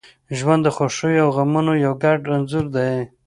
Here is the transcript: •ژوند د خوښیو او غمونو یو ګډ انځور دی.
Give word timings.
•ژوند 0.37 0.61
د 0.63 0.67
خوښیو 0.75 1.23
او 1.23 1.29
غمونو 1.35 1.73
یو 1.85 1.93
ګډ 2.03 2.19
انځور 2.35 2.65
دی. 2.75 2.93